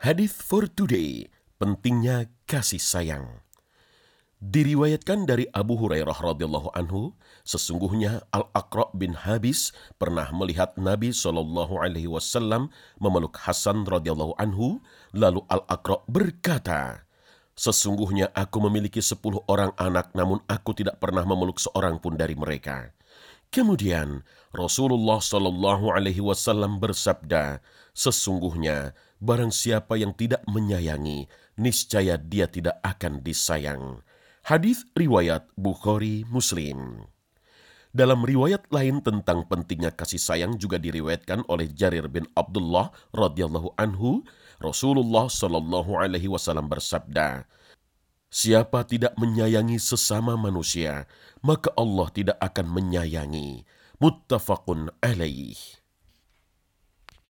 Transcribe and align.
Hadith 0.00 0.40
for 0.40 0.64
today, 0.64 1.28
pentingnya 1.60 2.32
kasih 2.48 2.80
sayang. 2.80 3.44
Diriwayatkan 4.40 5.28
dari 5.28 5.44
Abu 5.52 5.76
Hurairah 5.76 6.16
radhiyallahu 6.16 6.72
anhu, 6.72 7.12
sesungguhnya 7.44 8.24
Al-Aqra 8.32 8.88
bin 8.96 9.12
Habis 9.12 9.76
pernah 10.00 10.24
melihat 10.32 10.72
Nabi 10.80 11.12
Shallallahu 11.12 11.84
alaihi 11.84 12.08
wasallam 12.08 12.72
memeluk 12.96 13.36
Hasan 13.44 13.84
radhiyallahu 13.84 14.40
anhu, 14.40 14.80
lalu 15.12 15.44
Al-Aqra 15.52 16.00
berkata, 16.08 17.04
Sesungguhnya 17.52 18.32
aku 18.32 18.56
memiliki 18.72 19.04
sepuluh 19.04 19.44
orang 19.52 19.76
anak 19.76 20.16
namun 20.16 20.40
aku 20.48 20.72
tidak 20.72 20.96
pernah 20.96 21.28
memeluk 21.28 21.60
seorang 21.60 22.00
pun 22.00 22.16
dari 22.16 22.32
mereka. 22.32 22.88
Kemudian 23.50 24.22
Rasulullah 24.54 25.18
Shallallahu 25.18 25.90
Alaihi 25.90 26.22
Wasallam 26.22 26.78
bersabda, 26.78 27.58
sesungguhnya 27.90 28.94
barang 29.18 29.50
siapa 29.50 29.98
yang 29.98 30.14
tidak 30.14 30.46
menyayangi, 30.46 31.26
niscaya 31.58 32.14
dia 32.14 32.46
tidak 32.46 32.78
akan 32.86 33.26
disayang. 33.26 34.06
Hadis 34.46 34.86
riwayat 34.94 35.50
Bukhari 35.58 36.22
Muslim. 36.30 37.02
Dalam 37.90 38.22
riwayat 38.22 38.70
lain 38.70 39.02
tentang 39.02 39.42
pentingnya 39.50 39.90
kasih 39.90 40.22
sayang 40.22 40.54
juga 40.54 40.78
diriwayatkan 40.78 41.42
oleh 41.50 41.66
Jarir 41.74 42.06
bin 42.06 42.30
Abdullah 42.38 42.94
radhiyallahu 43.10 43.74
anhu, 43.82 44.22
Rasulullah 44.62 45.26
shallallahu 45.26 45.98
alaihi 45.98 46.30
wasallam 46.30 46.70
bersabda, 46.70 47.50
Siapa 48.30 48.86
tidak 48.86 49.18
menyayangi 49.18 49.82
sesama 49.82 50.38
manusia, 50.38 51.10
maka 51.42 51.74
Allah 51.74 52.06
tidak 52.14 52.38
akan 52.38 52.66
menyayangi. 52.70 53.66
Muttafaqun 53.98 54.94
alaih. 55.02 55.58